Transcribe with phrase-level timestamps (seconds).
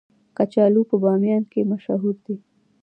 [0.37, 2.35] کچالو په بامیان کې مشهور دي